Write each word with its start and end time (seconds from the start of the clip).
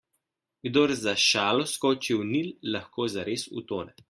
Kdor 0.67 0.93
za 1.03 1.13
šalo 1.25 1.69
skoči 1.75 2.19
v 2.23 2.29
Nil, 2.33 2.51
lahko 2.75 3.11
zares 3.19 3.49
utone. 3.63 3.97